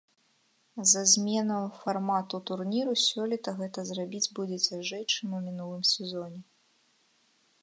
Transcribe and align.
З-за 0.83 1.03
зменаў 1.11 1.67
фармату 1.81 2.39
турніру 2.51 2.97
сёлета 3.03 3.55
гэта 3.63 3.79
зрабіць 3.91 4.25
будзе 4.41 4.57
цяжэй, 4.67 5.03
чым 5.13 5.27
у 5.43 5.47
мінулым 5.47 5.83
сезоне. 5.95 6.41